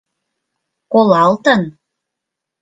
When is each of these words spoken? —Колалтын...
—Колалтын... 0.91 1.61